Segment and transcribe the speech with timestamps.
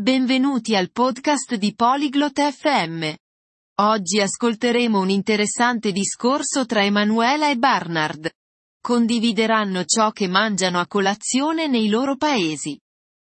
[0.00, 3.12] Benvenuti al podcast di Polyglot FM.
[3.82, 8.30] Oggi ascolteremo un interessante discorso tra Emanuela e Barnard.
[8.80, 12.80] Condivideranno ciò che mangiano a colazione nei loro paesi.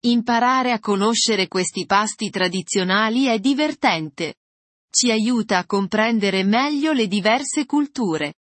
[0.00, 4.34] Imparare a conoscere questi pasti tradizionali è divertente.
[4.90, 8.34] Ci aiuta a comprendere meglio le diverse culture.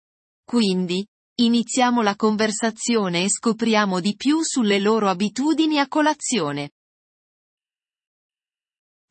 [0.44, 1.06] Quindi,
[1.42, 6.72] iniziamo la conversazione e scopriamo di più sulle loro abitudini a colazione.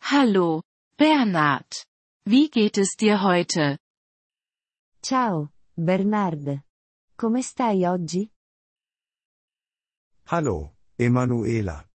[0.06, 0.62] Hallo,
[0.98, 1.86] Bernhard.
[2.26, 3.78] Wie geht es dir heute?
[5.02, 6.62] Ciao, Bernard.
[7.16, 8.30] Come stai oggi?
[10.26, 11.88] Hallo, Emanuela.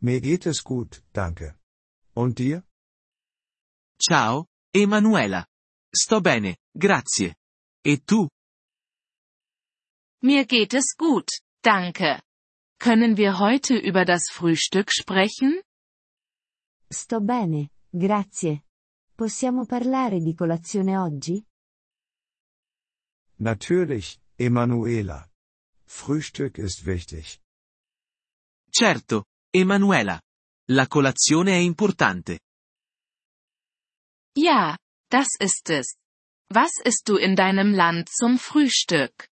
[0.00, 1.58] Mir geht es gut, danke.
[2.14, 2.62] Und dir?
[4.00, 5.44] Ciao, Emanuela.
[5.92, 7.34] Sto bene, grazie.
[7.84, 8.28] E tu?
[10.22, 11.28] Mir geht es gut,
[11.62, 12.22] danke.
[12.78, 15.60] Können wir heute über das Frühstück sprechen?
[16.90, 18.64] Sto bene, grazie.
[19.14, 21.44] Possiamo parlare di colazione oggi?
[23.40, 25.28] Natürlich, Emanuela.
[25.84, 27.38] Frühstück ist wichtig.
[28.70, 30.20] Certo, Emanuela.
[30.70, 32.40] La colazione è importante.
[34.34, 34.76] Ja,
[35.10, 35.96] das ist es.
[36.50, 39.28] Was isst du in deinem Land zum Frühstück?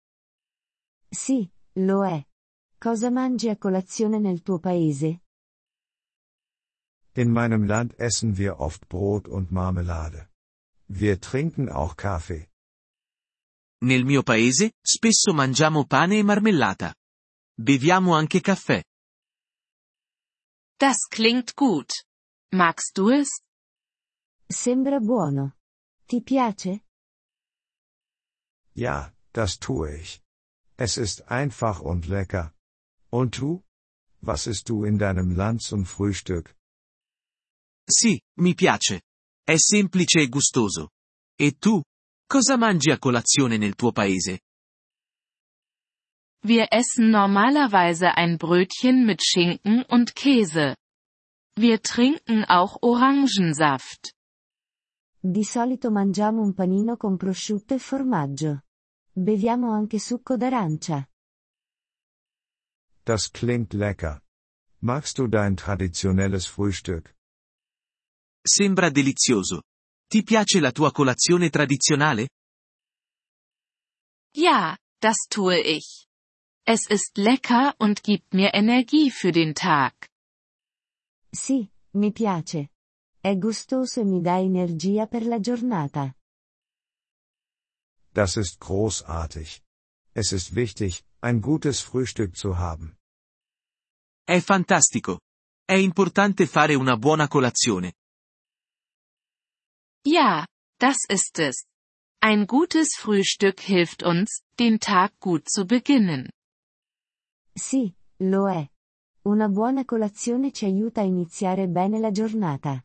[1.09, 2.25] Sì, lo è.
[2.79, 5.23] Cosa mangi a colazione nel tuo paese?
[7.15, 10.29] In meinem Land essen wir oft Brot und Marmelade.
[10.87, 12.49] Wir trinken auch Kaffee.
[13.83, 16.95] Nel mio paese, spesso mangiamo pane e marmellata.
[17.57, 18.83] Beviamo anche caffè.
[20.77, 22.05] Das klingt gut.
[22.53, 23.43] Magst du es?
[24.47, 25.55] Sembra buono.
[26.07, 26.81] Ti piace?
[28.75, 30.23] Ja, das tue ich.
[30.77, 32.55] Es ist einfach und lecker.
[33.11, 33.63] Und du?
[34.21, 36.55] Was isst du in deinem Land zum Frühstück?
[37.91, 39.03] Sì, mi piace.
[39.43, 40.91] È semplice e gustoso.
[41.37, 41.83] E tu?
[42.25, 44.43] Cosa mangi a colazione nel tuo paese?
[46.43, 50.77] Wir essen normalerweise ein Brötchen mit Schinken und Käse.
[51.57, 54.15] Wir trinken auch Orangensaft.
[55.19, 58.63] Di solito mangiamo un panino con prosciutto e formaggio.
[59.13, 61.07] Beviamo anche succo d'arancia.
[63.05, 64.23] Das klingt lecker.
[64.79, 67.15] Magst du dein traditionelles Frühstück?
[68.43, 69.63] Sembra delizioso.
[70.07, 72.29] Ti piace la tua colazione tradizionale?
[74.35, 76.07] Ja, das tue ich.
[76.65, 80.09] Es ist lecker und gibt mir Energie für den Tag.
[81.31, 82.71] Sì, mi piace.
[83.21, 86.15] È gustoso e mi dà energia per la giornata.
[88.13, 89.63] Das ist großartig.
[90.13, 92.97] Es ist wichtig, ein gutes Frühstück zu haben.
[94.25, 95.21] È fantastico.
[95.65, 97.95] È importante fare una buona colazione.
[100.05, 100.47] Ja,
[100.79, 101.67] das ist es.
[102.23, 106.31] Ein gutes Frühstück hilft uns, den Tag gut zu beginnen.
[107.57, 108.69] Sì, lo è.
[109.23, 112.83] Una buona colazione ci aiuta a iniziare bene la giornata.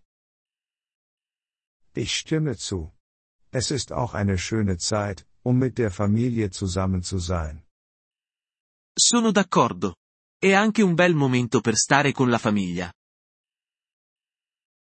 [1.93, 2.91] Ich stimme zu.
[3.51, 7.65] Es ist auch eine schöne Zeit, um mit der Familie zusammen zu sein.
[8.93, 9.95] Sono d'accordo.
[10.37, 12.91] È anche un bel momento per stare con la famiglia.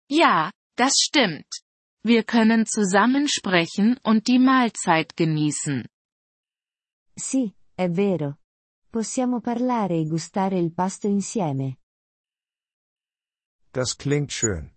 [0.07, 1.64] Ja, das stimmt.
[2.07, 5.87] Wir können zusammen sprechen und die Mahlzeit genießen.
[7.17, 8.37] Sì, è vero.
[8.91, 11.77] Possiamo parlare e gustare il pasto insieme.
[13.71, 14.69] Das klingt schön.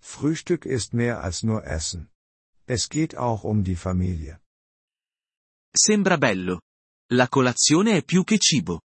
[0.00, 2.10] Frühstück ist mehr als nur Essen.
[2.66, 4.40] Es geht auch um die Familie.
[5.72, 6.60] Sembra bello.
[7.12, 8.80] La colazione è più che cibo.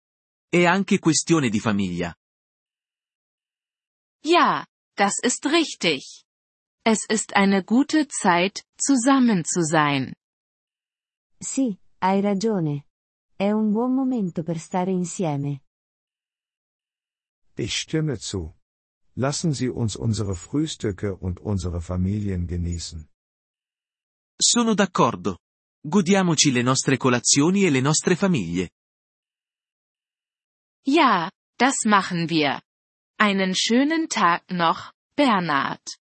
[0.49, 2.15] È anche questione di famiglia.
[4.23, 4.65] Ja,
[4.95, 6.24] das ist richtig.
[6.87, 10.13] Es ist eine gute Zeit, zusammen zu sein.
[11.41, 12.85] Sì, hai ragione.
[13.35, 15.61] È un buon momento per stare insieme.
[17.57, 18.53] Ich stimme zu.
[19.15, 23.09] Lassen Sie uns unsere Frühstücke und unsere Familien genießen.
[24.37, 25.39] Sono d'accordo.
[25.81, 28.69] Godiamoci le nostre colazioni e le nostre famiglie.
[30.85, 32.61] Ja, das machen wir.
[33.17, 35.97] Einen schönen Tag noch, Bernhard.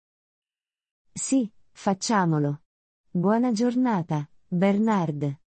[1.15, 2.63] Sì, facciamolo.
[3.11, 5.39] Buona giornata, Bernard.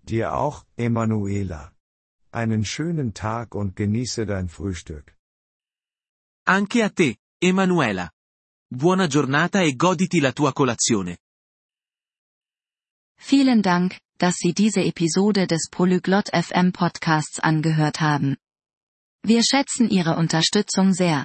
[0.00, 1.72] Dir auch, Emanuela.
[2.30, 5.16] Einen schönen Tag und genieße dein Frühstück.
[6.46, 8.10] Anche a te, Emanuela.
[8.68, 11.18] Buona giornata e goditi la tua colazione.
[13.16, 18.36] Vielen Dank, dass Sie diese Episode des Polyglot FM Podcasts angehört haben.
[19.22, 21.24] Wir schätzen Ihre Unterstützung sehr.